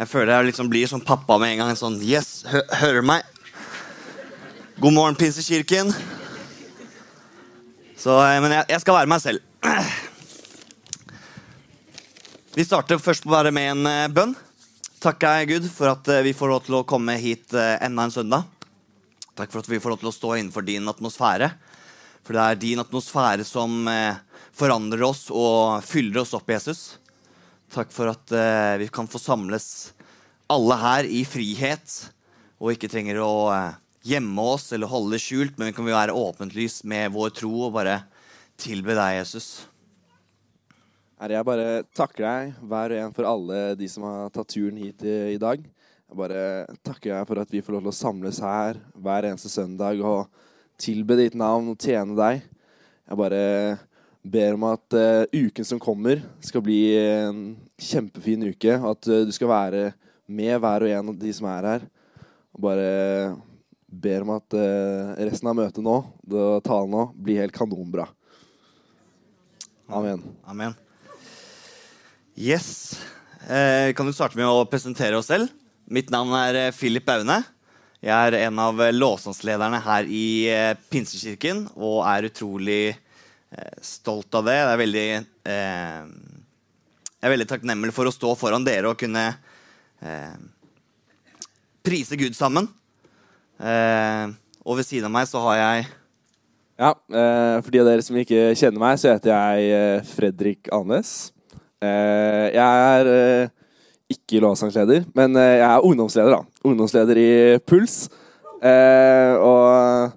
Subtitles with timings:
[0.00, 1.74] Jeg føler jeg liksom blir som pappa med en gang.
[1.76, 3.26] Sånn, yes, hø hører meg?
[4.80, 5.90] God morgen, Pinsekirken.
[8.00, 9.44] Så, eh, men jeg, jeg skal være meg selv.
[12.56, 14.32] Vi starter først bare med en eh, bønn.
[15.04, 18.12] Takker jeg Gud for at eh, vi får lov til å komme hit enda en
[18.12, 18.48] søndag.
[19.36, 21.50] Takk for at vi får lov til å stå innenfor din atmosfære.
[22.24, 23.84] For det er din atmosfære som
[24.56, 27.00] forandrer oss og fyller oss opp, Jesus.
[27.70, 29.92] Takk for at eh, vi kan få samles
[30.50, 31.92] alle her i frihet,
[32.58, 33.76] og ikke trenger å eh,
[34.10, 37.52] gjemme oss eller holde det skjult, men vi kan være åpent lys med vår tro
[37.68, 38.00] og bare
[38.60, 39.50] tilbe deg, Jesus.
[41.20, 44.80] Herre, jeg bare takker deg hver og en for alle de som har tatt turen
[44.80, 45.62] hit i, i dag.
[45.62, 46.42] Jeg bare
[46.82, 50.26] takker deg for at vi får lov til å samles her hver eneste søndag og
[50.80, 52.42] tilbe ditt navn og tjene deg.
[53.06, 53.44] Jeg bare
[54.22, 58.76] ber om at uh, uken som kommer, skal bli en kjempefin uke.
[58.76, 59.84] At uh, du skal være
[60.30, 61.86] med hver og en av de som er her.
[62.54, 62.90] Og bare
[63.90, 68.06] ber om at uh, resten av møtet nå, det talen nå, blir helt kanonbra.
[69.90, 70.22] Amen.
[70.46, 70.76] Amen.
[72.38, 73.00] Yes.
[73.50, 75.50] Eh, kan du starte med å presentere oss selv?
[75.90, 77.40] Mitt navn er Philip Aune.
[78.00, 80.26] Jeg er en av låsåndslederne her i
[80.92, 82.94] Pinsekirken og er utrolig
[83.82, 84.56] stolt av det.
[84.58, 85.06] Jeg er veldig,
[85.50, 86.02] eh,
[87.20, 89.24] jeg er veldig takknemlig for å stå foran dere og kunne
[90.02, 90.36] eh,
[91.84, 92.68] prise Gud sammen.
[93.60, 94.30] Eh,
[94.64, 95.88] og ved siden av meg så har jeg
[96.80, 100.70] Ja, eh, For de av dere som ikke kjenner meg, så heter jeg eh, Fredrik
[100.72, 101.32] Anes.
[101.84, 103.50] Eh, jeg er eh,
[104.10, 106.38] ikke lovsangsleder, men eh, jeg er ungdomsleder.
[106.38, 106.64] da.
[106.64, 108.06] Ungdomsleder i Puls.
[108.64, 110.16] Eh, og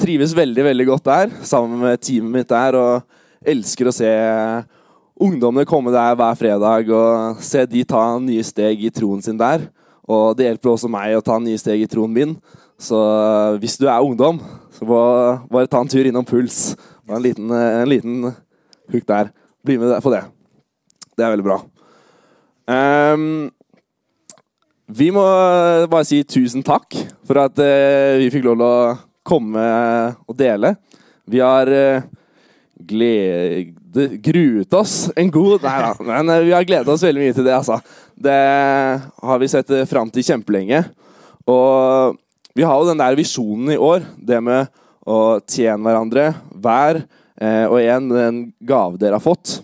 [0.00, 2.78] trives veldig veldig godt der, sammen med teamet mitt der.
[2.80, 4.10] Og elsker å se
[5.20, 9.68] ungdommene komme der hver fredag og se de ta nye steg i troen sin der.
[10.10, 12.34] Og det hjelper også meg å ta nye steg i troen min.
[12.80, 14.40] Så eh, hvis du er ungdom,
[14.74, 15.00] så må
[15.52, 16.72] bare ta en tur innom Puls.
[17.06, 18.30] Bare en liten, eh, en liten
[18.90, 19.30] hook der.
[19.64, 20.24] Bli med på det.
[21.14, 21.60] Det er veldig bra.
[22.70, 23.50] Um,
[24.90, 25.22] vi må
[25.90, 26.94] bare si tusen takk
[27.26, 28.74] for at uh, vi fikk lov til å
[29.26, 29.64] komme
[30.26, 30.74] og dele.
[31.30, 32.06] Vi har uh,
[32.90, 37.36] glede, gruet oss en god Nei da, men eh, vi har gledet oss veldig mye
[37.36, 37.80] til det, altså.
[38.20, 38.40] Det
[39.28, 40.82] har vi sett uh, fram til kjempelenge.
[41.50, 42.18] Og
[42.56, 44.70] vi har jo den der visjonen i år, det med
[45.06, 46.26] å tjene hverandre
[46.60, 47.02] hver
[47.40, 49.60] eh, og en den gave dere har fått.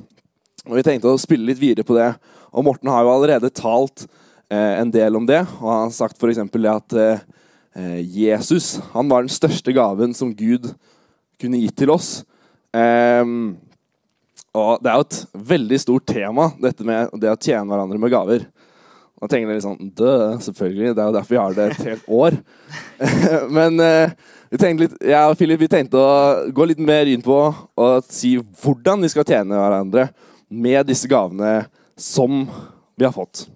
[0.66, 2.12] Og Vi tenkte å spille litt videre på det.
[2.56, 4.06] Og Morten har jo allerede talt
[4.50, 5.43] eh, en del om det.
[5.61, 6.41] Og han har sagt f.eks.
[6.50, 7.27] det at eh,
[7.76, 10.70] Jesus han var den største gaven som Gud
[11.41, 12.22] kunne gitt til oss.
[12.76, 13.56] Ehm,
[14.56, 15.19] og det er jo et
[15.53, 18.47] veldig stort tema, dette med det å tjene hverandre med gaver.
[19.16, 20.94] Da tenker dere litt sånn Dø, selvfølgelig.
[20.97, 22.36] Det er jo derfor vi har det et helt år.
[23.56, 24.12] Men eh,
[24.53, 26.16] vi tenkte litt, jeg og Philip vi tenkte å
[26.56, 30.10] gå litt mer inn på og si hvordan vi skal tjene hverandre
[30.53, 31.66] med disse gavene
[31.97, 32.44] som
[32.97, 33.47] vi har fått.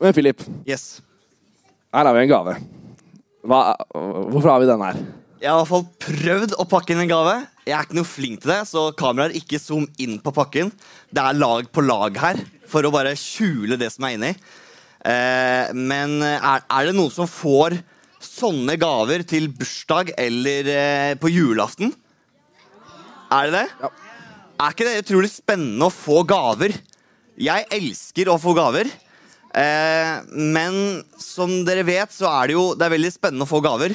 [0.00, 1.00] Men Philip, Yes.
[1.92, 2.58] her har vi en gave.
[3.46, 3.60] Hva,
[3.94, 5.00] hvorfor har vi den her?
[5.36, 7.34] Jeg har i hvert fall prøvd å pakke inn en gave.
[7.66, 10.72] Jeg er ikke noe flink til det, så kameraer ikke zoom inn på pakken.
[11.12, 14.32] Det er lag på lag her for å bare skjule det som er inni.
[15.06, 17.76] Eh, men er, er det noen som får
[18.22, 21.92] sånne gaver til bursdag eller eh, på julaften?
[23.30, 23.66] Er det det?
[23.84, 23.92] Ja.
[24.56, 26.72] Er ikke det utrolig spennende å få gaver?
[27.36, 28.88] Jeg elsker å få gaver.
[29.56, 30.74] Eh, men
[31.16, 33.94] som dere vet, så er det jo det er veldig spennende å få gaver.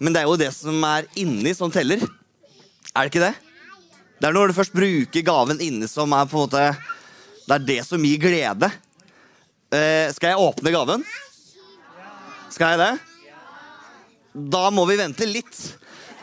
[0.00, 2.00] Men det er jo det som er inni, som teller.
[2.94, 3.34] Er det ikke det?
[4.18, 6.64] Det er når du først bruker gaven inni, som er på en måte
[7.48, 8.70] Det er det som gir glede.
[9.72, 11.04] Eh, skal jeg åpne gaven?
[12.52, 12.92] Skal jeg det?
[14.56, 15.56] Da må vi vente litt.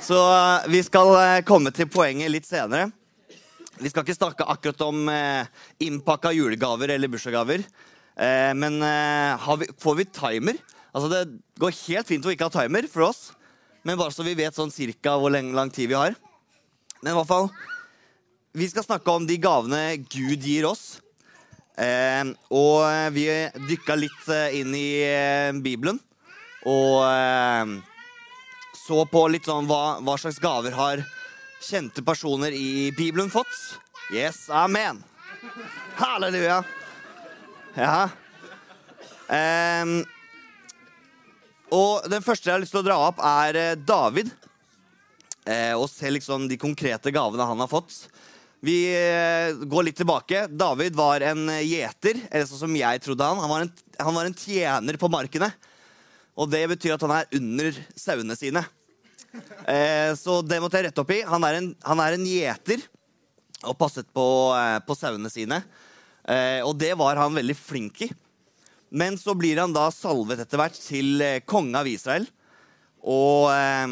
[0.02, 2.90] Så eh, vi skal komme til poenget litt senere.
[3.78, 5.50] Vi skal ikke snakke akkurat om eh,
[5.84, 7.66] innpakka julegaver eller bursdagsgaver.
[8.16, 10.60] Eh, men eh, vi, får vi timer?
[10.96, 11.24] Altså Det
[11.60, 13.30] går helt fint å ikke ha timer for oss.
[13.86, 16.16] Men bare så vi vet sånn cirka hvor lenge, lang tid vi har.
[17.02, 17.50] Men i hvert fall
[18.56, 21.02] Vi skal snakke om de gavene Gud gir oss.
[21.76, 22.24] Eh,
[22.56, 22.86] og
[23.16, 23.28] vi
[23.68, 26.00] dykka litt eh, inn i eh, Bibelen.
[26.66, 27.76] Og eh,
[28.86, 31.04] så på litt sånn hva, hva slags gaver har
[31.66, 33.52] kjente personer i Bibelen fått.
[34.14, 35.04] Yes, amen.
[35.98, 36.64] Halleluja.
[37.76, 38.08] Ja.
[39.28, 39.98] Um,
[41.76, 44.30] og den første jeg har lyst til å dra opp, er eh, David.
[45.46, 48.06] Eh, og se liksom de konkrete gavene han har fått.
[48.64, 50.46] Vi eh, går litt tilbake.
[50.48, 53.42] David var en gjeter, eller sånn som jeg trodde han.
[53.44, 55.52] Han var, en, han var en tjener på markene.
[56.40, 58.64] Og det betyr at han er under sauene sine.
[59.68, 61.24] Eh, så det måtte jeg rette opp i.
[61.28, 62.86] Han er en, han er gjeter
[63.66, 64.26] og passet på,
[64.56, 65.60] eh, på sauene sine.
[66.26, 68.10] Eh, og det var han veldig flink i.
[68.96, 72.26] Men så blir han da salvet etter hvert til eh, konge av Israel.
[73.06, 73.86] Og, eh,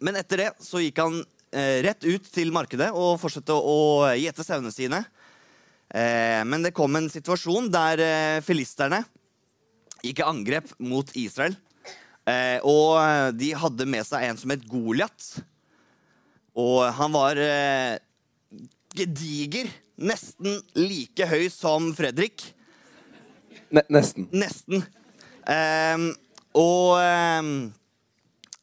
[0.00, 4.70] men etter det så gikk han rett ut til markedet og fortsatte å gjete sauene
[4.70, 5.00] sine.
[5.90, 7.98] Men det kom en situasjon der
[8.46, 9.00] filisterne
[9.98, 11.56] gikk i angrep mot Israel.
[12.62, 15.26] Og de hadde med seg en som het Goliat.
[16.54, 17.42] Og han var
[18.94, 19.74] gediger.
[20.00, 22.46] Nesten like høy som Fredrik.
[23.70, 24.26] Ne nesten.
[24.32, 24.86] Nesten.
[25.44, 26.08] Um,
[26.56, 27.52] og um,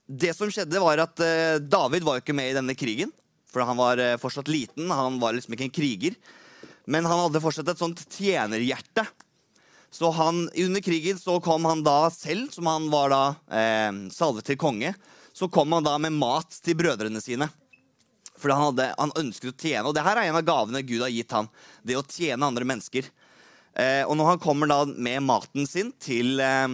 [0.07, 3.13] det som skjedde, var at uh, David var jo ikke med i denne krigen.
[3.54, 4.89] For han var uh, fortsatt liten.
[4.92, 6.18] Han var liksom ikke en kriger.
[6.88, 9.06] Men han hadde fortsatt et sånt tjenerhjerte.
[9.92, 14.45] Så han, under krigen så kom han da selv, som han var da eh, salvet
[14.48, 14.92] til konge,
[15.34, 17.48] så kom han da med mat til brødrene sine.
[18.38, 19.86] For han, hadde, han ønsket å tjene.
[19.89, 21.50] Og det her er en av gavene Gud har gitt han.
[21.81, 23.07] Det å tjene andre mennesker.
[23.78, 26.68] Eh, og når han kommer da med maten sin til, eh,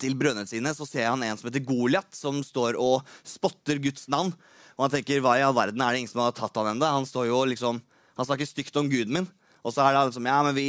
[0.00, 4.06] til brødrene sine, så ser han en som heter Goliat, som står og spotter Guds
[4.12, 4.34] navn.
[4.76, 6.86] Og han tenker, hva i all verden er det ingen som har tatt han ennå?
[6.98, 7.80] Han står jo liksom,
[8.16, 9.28] han snakker stygt om guden min.
[9.66, 10.68] Og så er det liksom, ja, men vi,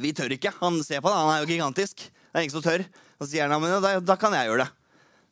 [0.00, 0.54] vi tør ikke.
[0.62, 2.04] Han ser på det, han er jo gigantisk.
[2.06, 2.84] Det er ingen som tør.
[3.18, 4.70] Og så sier han, ja, men da, da kan jeg gjøre det.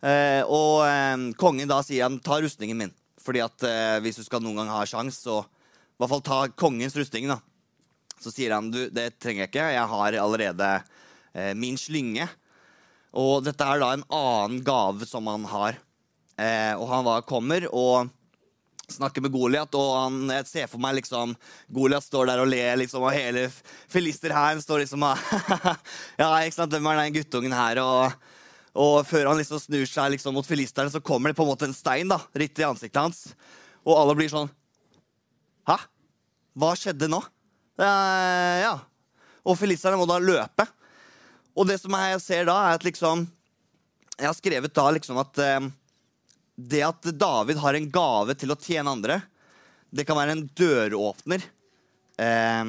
[0.06, 2.95] Eh, og eh, kongen da sier han, ta rustningen min.
[3.26, 6.40] Fordi at eh, hvis du skal noen gang ha sjans, så i hvert fall ta
[6.54, 7.40] kongens rustning, da.
[8.22, 10.68] Så sier han du, det trenger jeg ikke, jeg har allerede
[11.34, 12.28] eh, min slynge.
[13.16, 15.80] Og dette er da en annen gave som han har.
[16.36, 18.12] Eh, og han da kommer og
[18.92, 21.32] snakker med Goliat, og han, jeg ser for meg liksom
[21.74, 23.48] Goliat står der og ler, liksom, og hele
[23.90, 25.24] filisterhæren står liksom og
[26.20, 27.82] Ja, ikke sant, hvem er den guttungen her?
[27.82, 28.12] og
[28.76, 31.68] og før han liksom snur seg liksom mot filisteren, så kommer det på en måte
[31.68, 33.22] en stein da, rett i ansiktet hans.
[33.86, 34.50] Og alle blir sånn
[35.66, 35.80] Hæ?
[36.56, 37.18] Hva skjedde nå?
[37.80, 38.76] Eh, ja.
[39.46, 40.66] Og filisterne må da løpe.
[41.56, 43.26] Og det som jeg ser da, er at liksom
[44.16, 45.66] Jeg har skrevet da liksom at eh,
[46.56, 49.18] det at David har en gave til å tjene andre,
[49.92, 51.42] det kan være en døråpner.
[52.16, 52.62] Eh,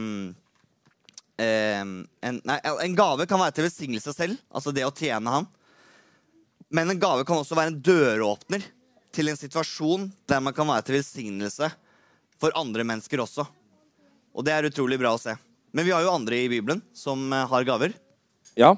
[1.37, 5.47] en, nei, en gave kan være til velsignelse selv, altså det å tjene han.
[6.73, 8.65] Men en gave kan også være en døråpner
[9.15, 11.69] til en situasjon der man kan være til velsignelse
[12.37, 13.47] for andre mennesker også.
[14.35, 15.33] Og det er utrolig bra å se.
[15.73, 17.95] Men vi har jo andre i Bibelen som eh, har gaver.
[18.59, 18.75] Ja.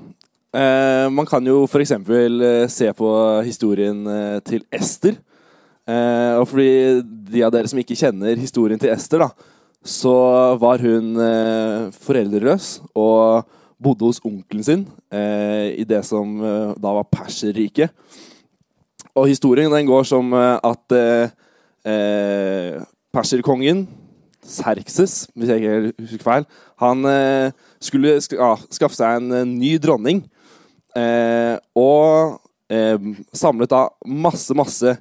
[0.56, 1.95] Eh, man kan jo f.eks.
[1.97, 3.09] Eh, se på
[3.47, 5.18] historien eh, til Ester.
[5.89, 7.01] Eh, og fordi
[7.33, 9.31] de av dere som ikke kjenner historien til Ester, da,
[9.85, 10.15] så
[10.62, 16.93] var hun eh, foreldreløs og bodde hos onkelen sin eh, i det som eh, da
[16.99, 17.93] var Perserriket.
[19.15, 22.83] Og historien den går som eh, at eh,
[23.15, 23.87] perserkongen
[24.49, 26.45] Serkses, hvis jeg ikke husker feil,
[26.81, 27.51] han eh,
[27.83, 30.23] skulle sk ja, skaffe seg en, ny dronning.
[30.97, 32.39] Eh, og
[33.33, 34.91] samlet da masse, masse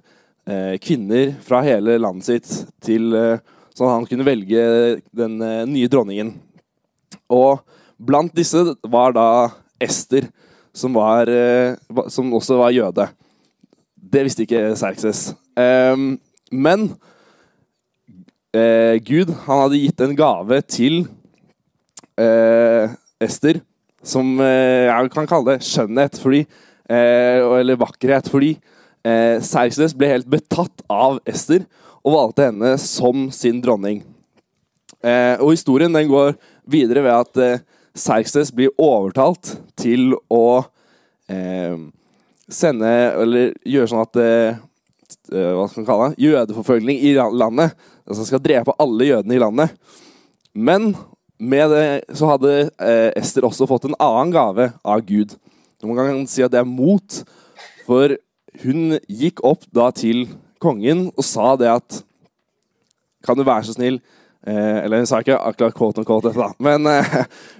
[0.80, 3.12] kvinner fra hele landet sitt til
[3.76, 4.62] Sånn at han kunne velge
[5.14, 5.34] den
[5.68, 6.30] nye dronningen.
[7.30, 7.60] Og
[7.98, 9.28] Blant disse var da
[9.82, 10.28] Ester,
[10.74, 11.74] som, var, eh,
[12.08, 13.08] som også var jøde.
[13.98, 15.32] Det visste ikke Serkses.
[15.58, 16.12] Um,
[16.54, 16.86] men
[18.54, 21.00] uh, Gud han hadde gitt en gave til
[22.20, 23.60] uh, Ester
[24.06, 26.44] som jeg kan kalle det skjønnhet, fordi,
[26.88, 28.28] eller vakkerhet.
[28.30, 28.52] Fordi
[29.44, 31.64] Serkses ble helt betatt av Ester
[32.06, 33.98] og valgte henne som sin dronning.
[35.02, 36.38] og historien den går
[36.70, 37.66] videre ved at
[37.98, 40.62] Serkses blir overtalt til å
[41.30, 41.76] eh,
[42.48, 42.90] sende
[43.24, 44.58] Eller gjøre sånn at eh,
[45.32, 46.28] eh Hva skal man kalle det?
[46.28, 47.74] Jødeforfølgning i landet.
[48.08, 49.74] Altså skal drepe alle jødene i landet.
[50.54, 50.92] Men
[51.38, 55.36] med det så hadde eh, Ester også fått en annen gave av Gud.
[55.84, 57.20] Man kan si at det er mot,
[57.86, 58.16] for
[58.64, 60.26] hun gikk opp da til
[60.58, 62.02] kongen og sa det at
[63.22, 63.98] Kan du være så snill
[64.46, 66.54] Eh, eller hun sa ikke akkurat quote on quote dette, da.
[66.62, 67.16] Men eh,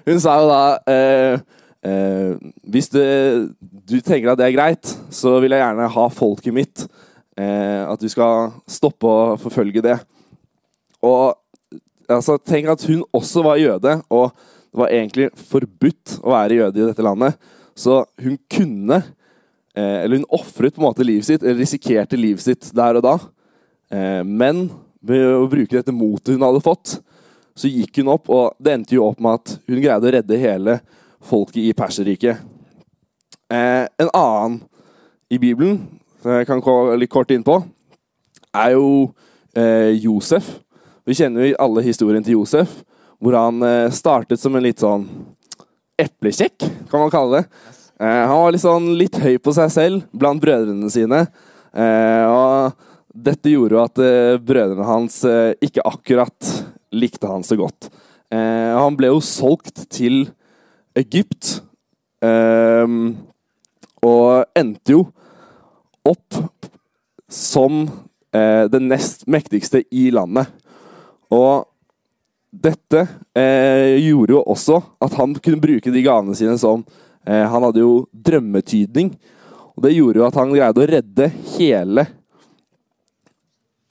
[0.08, 0.61] hun sa jo da
[0.92, 1.40] eh,
[1.82, 2.37] eh,
[2.70, 3.02] Hvis du,
[3.58, 6.87] du, tenker at det er greit, så vil jeg gjerne ha folket mitt.
[7.38, 9.99] Eh, at du skal stoppe å forfølge det.
[11.02, 11.35] Og
[12.11, 14.30] altså, tenk at hun også var jøde, og
[14.68, 17.38] det var egentlig forbudt å være jøde i dette landet.
[17.78, 19.04] Så hun kunne
[19.78, 23.12] Eller hun ofret på en måte livet sitt, eller risikerte livet sitt der og da.
[24.26, 24.64] men
[25.00, 26.99] ved å bruke dette motet hun hadde fått,
[27.59, 30.40] så gikk hun opp, og det endte jo opp med at hun greide å redde
[30.40, 30.78] hele
[31.25, 32.43] folket i Perserriket.
[33.50, 34.61] Eh, en annen
[35.33, 35.81] i Bibelen,
[36.23, 37.59] som jeg kan gå litt kort inn på,
[38.55, 39.11] er jo
[39.57, 40.50] eh, Josef.
[41.09, 42.81] Vi kjenner jo alle historien til Josef,
[43.19, 45.09] hvor han eh, startet som en litt sånn
[45.99, 47.75] eplekjekk, kan man kalle det.
[47.99, 51.25] Eh, han var litt, sånn, litt høy på seg selv blant brødrene sine.
[51.75, 52.85] Eh, og
[53.15, 56.50] dette gjorde jo at eh, brødrene hans eh, ikke akkurat
[56.93, 57.88] likte han så godt.
[58.33, 60.27] Eh, han ble jo solgt til
[60.99, 61.59] Egypt,
[62.25, 62.85] eh,
[64.05, 65.07] og endte jo
[66.09, 66.45] opp
[67.29, 67.88] som
[68.29, 70.50] det nest mektigste i landet.
[71.33, 71.65] Og
[72.53, 73.00] dette
[73.33, 76.85] gjorde jo også at han kunne bruke de gavene sine som
[77.25, 79.11] Han hadde jo drømmetydning.
[79.75, 82.05] Og det gjorde jo at han greide å redde hele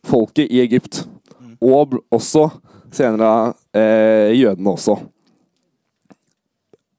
[0.07, 1.03] folket i Egypt.
[1.61, 2.47] Og også
[2.93, 4.97] senere eh, jødene også.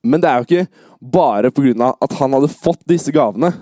[0.04, 1.92] Men det er jo ikke bare pga.
[2.02, 3.52] at han hadde fått disse gavene,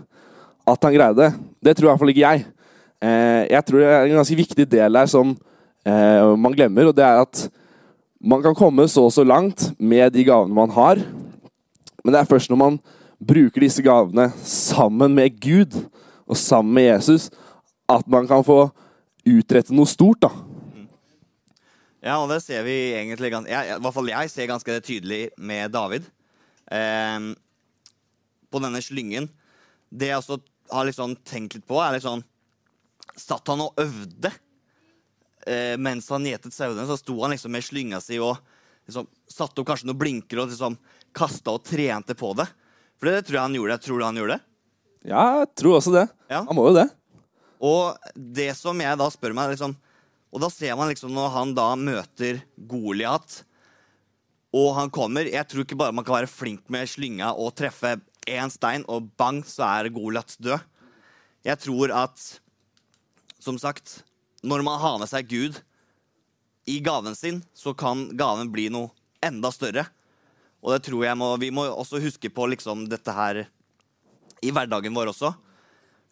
[0.66, 1.32] at han greide det.
[1.62, 2.46] Det tror i hvert fall ikke jeg.
[3.02, 5.36] Eh, jeg tror det er en ganske viktig del der som
[5.86, 7.46] eh, man glemmer, og det er at
[8.20, 11.02] man kan komme så og så langt med de gavene man har,
[12.02, 12.78] men det er først når man
[13.20, 15.76] bruker disse gavene sammen med Gud
[16.26, 17.30] og sammen med Jesus,
[17.88, 18.68] at man kan få
[19.26, 20.22] utrette noe stort.
[20.24, 20.30] da.
[22.06, 25.72] Ja, og det ser vi egentlig jeg, I hvert fall jeg ser ganske tydelig med
[25.74, 26.06] David.
[26.70, 27.32] Eh,
[28.50, 29.28] på denne slyngen.
[29.90, 30.38] Det jeg også
[30.70, 32.24] har liksom tenkt litt på, er litt sånn
[33.16, 34.28] Satt han og øvde
[35.48, 36.84] eh, mens han gjetet sauene?
[36.84, 38.34] Så sto han liksom med slynga si og
[38.84, 40.76] liksom satte opp kanskje noen blinker og liksom
[41.16, 42.44] kasta og trente på det.
[43.00, 43.78] For det tror jeg han gjorde.
[43.86, 44.44] Tror du han gjorde det?
[45.06, 46.04] Ja, jeg tror også det.
[46.28, 46.42] Ja.
[46.44, 46.86] Han må jo det.
[47.62, 49.76] Og det som jeg da spør meg liksom,
[50.34, 53.42] Og da ser man liksom når han da møter Goliat,
[54.52, 57.96] og han kommer Jeg tror ikke bare man kan være flink med slynga og treffe
[58.26, 60.58] én stein, og bang, så er Goliat død.
[61.46, 62.18] Jeg tror at,
[63.38, 64.02] som sagt,
[64.42, 65.60] når man har med seg Gud
[66.66, 68.90] i gaven sin, så kan gaven bli noe
[69.22, 69.86] enda større.
[70.58, 73.44] Og det tror jeg må, vi må også huske på liksom dette her
[74.42, 75.30] i hverdagen vår også.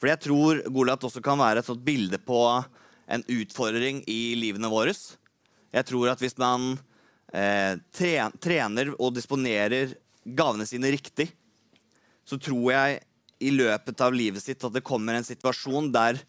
[0.01, 2.41] For jeg tror Goliat også kan være et sånt bilde på
[3.05, 4.95] en utfordring i livene våre.
[5.75, 6.75] Jeg tror at hvis man
[7.35, 11.29] eh, trener og disponerer gavene sine riktig,
[12.25, 13.03] så tror jeg
[13.45, 16.21] i løpet av livet sitt at det kommer en situasjon der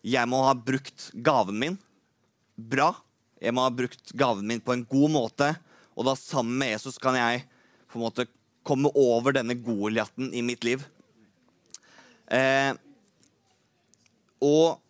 [0.00, 1.74] jeg må ha brukt gaven min
[2.56, 2.94] bra.
[3.40, 5.50] Jeg må ha brukt gaven min på en god måte,
[5.96, 7.44] og da sammen med Jesus kan jeg
[7.90, 8.26] på en måte
[8.64, 10.84] komme over denne Goliaten i mitt liv.
[12.30, 12.72] Eh,
[14.40, 14.80] og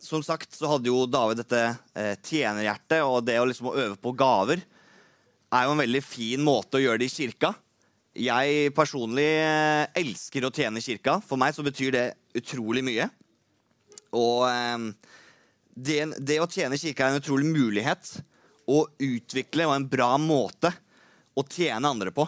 [0.00, 1.62] som sagt så hadde jo David dette
[1.94, 4.62] eh, tjenerhjertet, og det å liksom øve på gaver
[5.50, 7.52] er jo en veldig fin måte å gjøre det i kirka.
[8.16, 11.18] Jeg personlig eh, elsker å tjene kirka.
[11.26, 12.06] For meg så betyr det
[12.38, 13.08] utrolig mye.
[14.16, 14.88] Og eh,
[15.74, 18.16] det, det, å tjene kirka er en utrolig mulighet
[18.70, 20.72] å utvikle og en bra måte
[21.34, 22.26] å tjene andre på.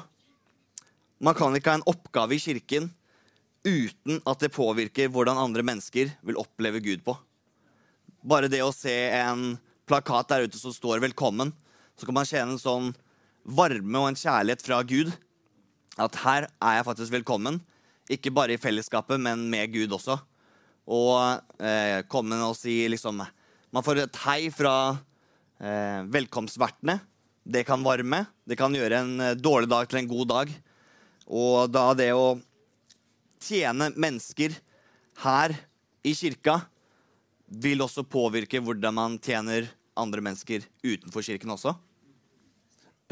[1.22, 2.90] Man kan ikke ha en oppgave i kirken
[3.64, 7.14] uten at det påvirker hvordan andre mennesker vil oppleve Gud på.
[8.22, 11.52] Bare det å se en plakat der ute som står 'Velkommen',
[11.96, 12.94] så kan man kjenne en sånn
[13.44, 15.12] varme og en kjærlighet fra Gud.
[15.98, 17.60] At her er jeg faktisk velkommen.
[18.10, 20.18] Ikke bare i fellesskapet, men med Gud også.
[20.88, 23.22] Og eh, komme og si liksom
[23.72, 24.98] Man får et hei fra
[25.60, 27.00] eh, velkomstvertene.
[27.44, 28.26] Det kan varme.
[28.44, 30.52] Det kan gjøre en eh, dårlig dag til en god dag.
[31.32, 32.36] Og da det å
[33.42, 34.54] tjene mennesker
[35.22, 35.54] her
[36.06, 36.60] i kirka
[37.62, 39.68] vil også påvirke hvordan man tjener
[39.98, 41.74] andre mennesker utenfor kirken også.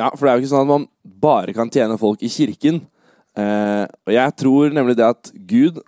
[0.00, 2.80] Ja, for det er jo ikke sånn at man bare kan tjene folk i kirken.
[3.36, 5.82] Eh, og jeg tror nemlig det at Gud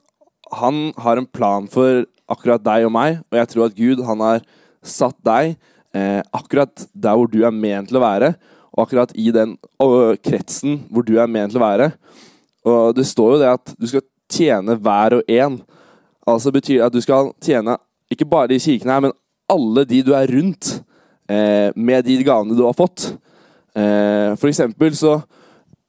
[0.53, 4.25] han har en plan for akkurat deg og meg, og jeg tror at Gud han
[4.25, 4.45] har
[4.85, 5.55] satt deg
[5.97, 8.35] eh, akkurat der hvor du er ment til å være,
[8.73, 9.57] og akkurat i den
[10.25, 11.91] kretsen hvor du er ment til å være.
[12.69, 15.61] Og det står jo det at du skal tjene hver og en.
[16.29, 17.77] Altså betyr at du skal tjene
[18.13, 19.15] ikke bare de kirkene her, men
[19.53, 20.83] alle de du er rundt,
[21.29, 23.13] eh, med de gavene du har fått.
[23.77, 25.17] Eh, for eksempel så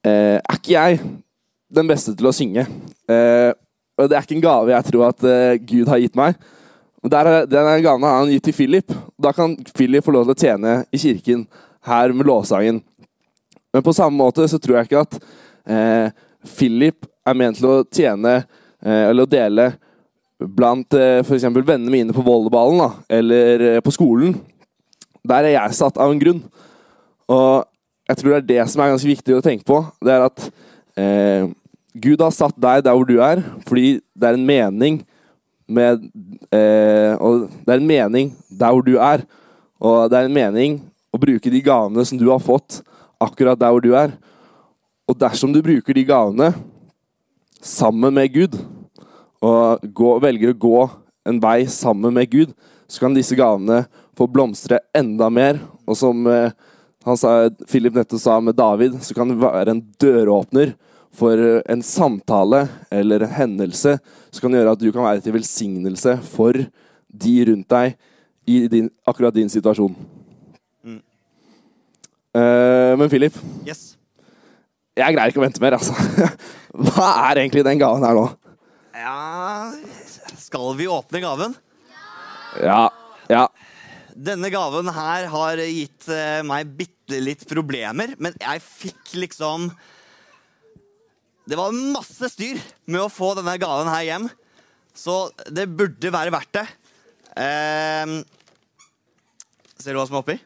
[0.05, 0.99] eh, er ikke jeg
[1.73, 2.65] den beste til å synge.
[3.09, 3.51] Eh,
[3.99, 6.37] og det er ikke en gave jeg tror at eh, Gud har gitt meg.
[7.03, 8.93] Der, den gaven har han gitt til Philip.
[9.19, 11.43] Da kan Philip få lov til å tjene i kirken
[11.83, 12.79] her med lovsangen.
[13.73, 15.17] Men på samme måte så tror jeg ikke at
[15.67, 16.13] eh,
[16.55, 19.69] Philip er ment til å tjene eh, eller å dele
[20.43, 21.45] blant eh, f.eks.
[21.53, 22.89] vennene mine på volleyballen da,
[23.19, 24.35] eller eh, på skolen,
[25.23, 26.41] der er jeg satt av en grunn.
[27.31, 27.63] Og
[28.09, 29.79] jeg tror det er det som er ganske viktig å tenke på.
[30.03, 30.47] Det er at
[30.99, 31.45] eh,
[32.03, 35.01] Gud har satt deg der hvor du er, fordi det er en mening
[35.73, 36.01] med
[36.51, 39.23] eh, Og det er en mening der hvor du er.
[39.79, 40.81] Og det er en mening
[41.13, 42.81] å bruke de gavene som du har fått,
[43.21, 44.11] akkurat der hvor du er.
[45.07, 46.51] Og dersom du bruker de gavene
[47.63, 48.57] sammen med Gud,
[49.43, 50.79] og gå, velger å gå
[51.27, 52.53] en vei sammen med Gud,
[52.87, 53.83] så kan disse gavene
[54.17, 55.59] få blomstre enda mer.
[55.87, 56.51] Og som eh,
[57.07, 60.75] han sa, Philip nettopp sa med David, så kan det være en døråpner
[61.13, 61.37] for
[61.69, 63.97] en samtale eller en hendelse
[64.31, 66.57] som kan gjøre at du kan være til velsignelse for
[67.13, 67.97] de rundt deg
[68.49, 69.93] i din, akkurat din situasjon.
[70.83, 71.01] Mm.
[72.33, 73.93] Uh, men Philip, yes.
[74.99, 75.77] Jeg greier ikke å vente mer.
[75.79, 75.93] altså.
[76.93, 78.27] Hva er egentlig den gaven her nå?
[78.93, 79.73] Ja
[80.37, 81.55] Skal vi åpne gaven?
[82.61, 82.85] Ja.
[83.31, 83.47] Ja.
[84.13, 89.65] Denne gaven her har gitt uh, meg bitte litt problemer, men jeg fikk liksom
[91.49, 94.29] Det var masse styr med å få denne gaven her hjem,
[94.93, 96.63] så det burde være verdt det.
[97.33, 98.13] Eh,
[99.81, 100.37] ser du hva som er oppi?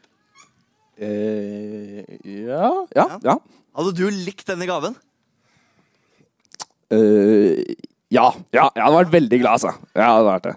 [0.98, 2.72] Uh, ja.
[2.96, 3.06] ja.
[3.22, 3.36] Ja.
[3.78, 4.96] Hadde du likt denne gaven?
[6.90, 7.54] Uh,
[8.10, 8.32] ja.
[8.50, 9.74] Ja, jeg hadde vært veldig glad, altså.
[9.94, 10.54] Jeg hadde vært det.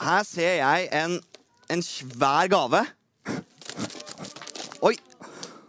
[0.00, 1.18] Her ser jeg en,
[1.76, 2.80] en svær gave.
[4.80, 4.94] Oi!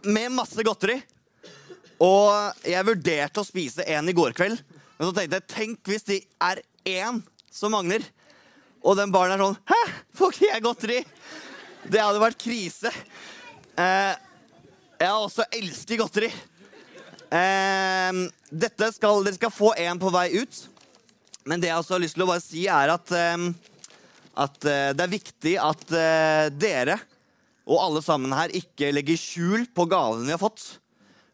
[0.08, 1.02] Med masse godteri.
[2.04, 4.64] Og jeg vurderte å spise en i går kveld.
[4.96, 7.20] Men så tenkte jeg, tenk hvis det er én
[7.52, 8.08] som mangler.
[8.84, 9.82] Og den baren er sånn Hæ,
[10.16, 11.00] får ikke jeg godteri?
[11.92, 12.92] Det hadde vært krise.
[13.80, 14.14] Eh,
[15.04, 16.32] jeg også elsket godteri.
[17.34, 18.24] Eh,
[18.54, 20.64] dette skal, dere skal få en på vei ut.
[21.50, 23.48] Men det jeg også har lyst til å bare si, er at eh,
[24.34, 26.98] at uh, det er viktig at uh, dere
[27.64, 30.64] og alle sammen her ikke legger skjul på gaven vi har fått.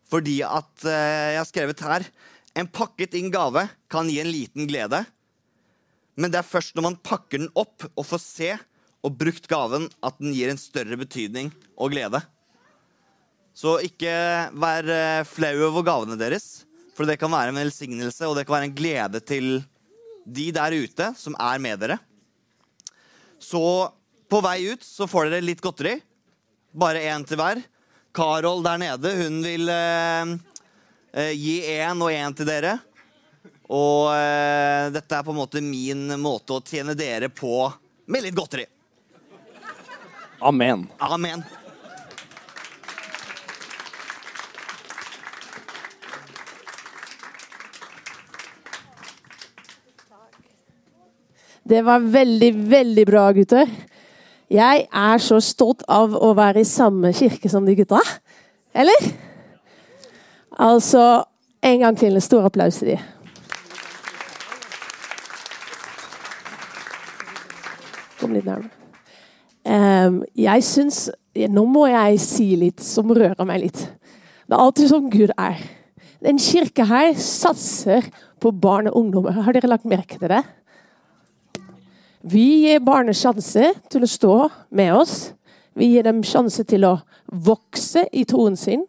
[0.10, 2.08] Fordi at uh, jeg har skrevet her
[2.58, 3.62] En pakket inn gave
[3.94, 5.04] kan gi en liten glede.
[6.20, 8.50] Men det er først når man pakker den opp og får se
[9.06, 12.20] og brukt gaven, at den gir en større betydning og glede.
[13.60, 14.12] Så ikke
[14.56, 14.88] vær
[15.28, 16.64] flau over gavene deres,
[16.96, 19.60] for det kan være en velsignelse og det kan være en glede til
[20.24, 21.98] de der ute som er med dere.
[23.40, 23.62] Så
[24.30, 25.98] på vei ut så får dere litt godteri.
[26.72, 27.62] Bare én til hver.
[28.14, 30.34] Carol der nede, hun vil eh,
[31.14, 32.78] eh, gi én og én til dere.
[33.70, 37.70] Og eh, dette er på en måte min måte å tjene dere på
[38.10, 38.66] med litt godteri.
[40.40, 40.88] Amen.
[41.04, 41.44] Amen.
[51.64, 53.70] Det var veldig, veldig bra, gutter.
[54.50, 58.00] Jeg er så stolt av å være i samme kirke som de gutta.
[58.74, 59.12] Eller?
[60.60, 61.26] Altså
[61.62, 62.98] En gang til en stor applaus til de.
[68.20, 68.72] Kom litt nærmere.
[69.68, 71.10] Um, jeg syns
[71.52, 73.82] Nå må jeg si litt som rører meg litt.
[74.48, 75.60] Det er alltid sånn Gud er.
[76.24, 78.08] Den kirka her satser
[78.42, 79.36] på barn og ungdommer.
[79.46, 80.42] Har dere lagt merke til det?
[82.20, 84.34] Vi gir barnet sjanse til å stå
[84.76, 85.32] med oss.
[85.72, 86.98] Vi gir dem sjanse til å
[87.32, 88.84] vokse i troen sin.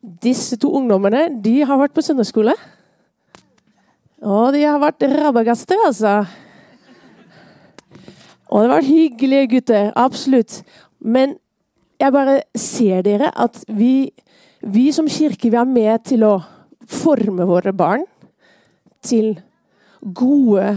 [0.00, 2.54] Disse to ungdommene de har vært på søndagsskole.
[4.24, 6.22] Og de har vært rabagaster, altså.
[8.46, 9.90] Og det vært hyggelige gutter.
[9.98, 10.60] Absolutt.
[11.00, 11.34] Men
[11.98, 14.12] jeg bare ser dere at vi,
[14.62, 16.34] vi som kirke vi er med til å
[16.86, 18.04] forme våre barn
[19.04, 19.34] til
[20.14, 20.76] gode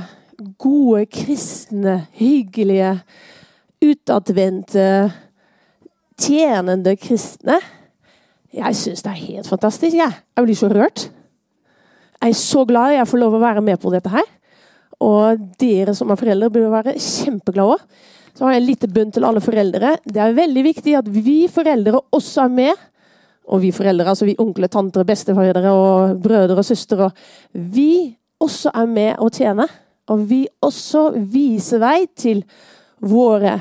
[0.62, 2.94] gode, kristne, hyggelige,
[3.84, 4.88] utadvendte,
[6.18, 7.60] tjenende kristne.
[8.58, 9.98] Jeg syns det er helt fantastisk.
[9.98, 11.08] Jeg, jeg blir så rørt.
[12.18, 14.26] Jeg er så glad jeg får lov å være med på dette her.
[15.04, 18.06] Og dere som er foreldre, burde være kjempeglade òg.
[18.38, 19.96] Så har jeg en liten bønn til alle foreldre.
[20.06, 22.86] Det er veldig viktig at vi foreldre også er med.
[23.48, 27.10] Og vi foreldre, altså vi onkler, tanter, besteforeldre og brødre og søstre.
[27.54, 29.66] Vi også er med å tjene.
[30.12, 32.44] Og vi også viser vei til
[33.04, 33.58] våre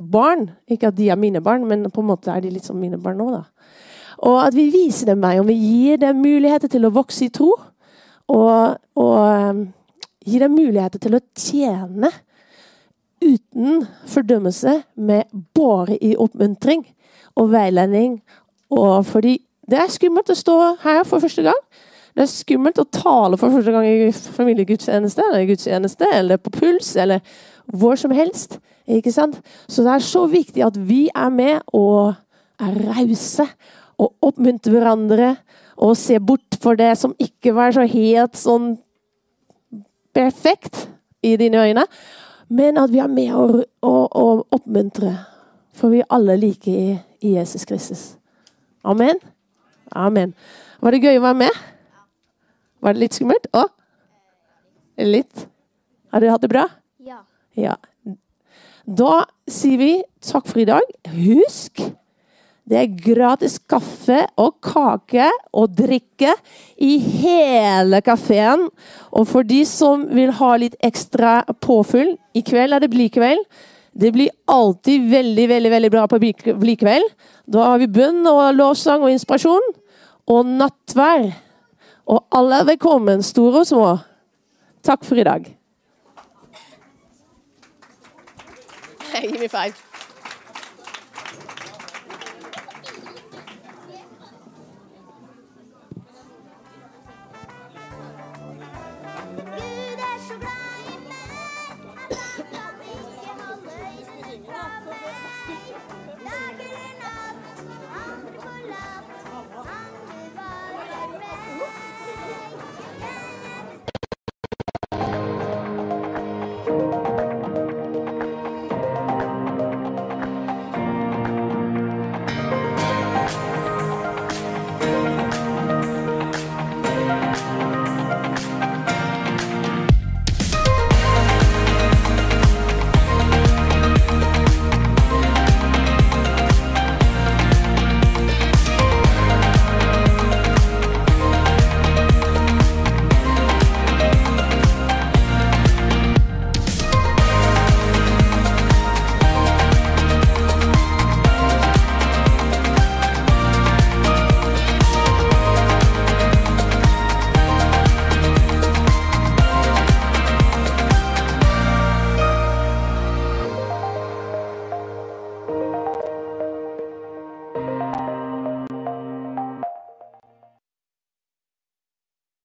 [0.00, 0.48] barn.
[0.70, 3.00] Ikke at de er mine barn, men på en måte er de litt som mine
[3.00, 3.28] barn nå.
[3.34, 3.44] da.
[4.28, 7.32] Og at vi viser dem vei, og vi gir dem muligheter til å vokse i
[7.32, 7.52] tro.
[8.30, 9.62] Og, og um,
[10.24, 12.12] gir dem muligheter til å tjene
[13.20, 16.86] uten fordømmelse, med bare i oppmuntring
[17.36, 18.20] og veiledning.
[18.72, 19.38] Og fordi
[19.70, 21.58] det er skummelt å stå her for første gang.
[22.20, 26.90] Det er skummelt å tale for første gang i familiegudstjeneste eller gudstjeneste eller på puls
[27.00, 27.22] eller
[27.72, 28.58] hvor som helst.
[28.84, 29.38] Ikke sant?
[29.72, 32.12] Så det er så viktig at vi er med og
[32.60, 33.46] er rause
[33.96, 35.30] og oppmuntrer hverandre
[35.80, 38.74] og ser bort for det som ikke var så helt sånn
[40.12, 40.90] perfekt
[41.24, 41.88] i dine øyne,
[42.52, 45.22] men at vi er med og, og, og oppmuntrer.
[45.72, 48.06] For vi er alle like i, i Jesus Kristus.
[48.84, 49.24] Amen.
[49.96, 50.36] Amen.
[50.84, 51.62] Var det gøy å være med?
[52.80, 53.46] Var det litt skummelt?
[53.52, 53.66] Å?
[55.04, 55.46] Litt?
[56.10, 56.66] Har dere hatt det bra?
[57.04, 57.22] Ja.
[57.56, 57.76] Ja.
[58.84, 59.92] Da sier vi
[60.24, 60.86] takk for i dag.
[61.14, 61.82] Husk
[62.70, 65.26] det er gratis kaffe og kake
[65.58, 66.36] og drikke
[66.78, 68.68] i hele kafeen.
[69.10, 73.42] Og for de som vil ha litt ekstra påfyll I kveld er det blikveld.
[73.90, 77.10] Det blir alltid veldig veldig, veldig bra på blikveld.
[77.50, 79.72] Da har vi bønn og lovsang og inspirasjon.
[80.30, 81.32] Og nattvær.
[82.10, 83.90] Og alle er velkommen, store og små.
[84.82, 85.46] Takk for i dag.
[89.20, 89.89] Give me five.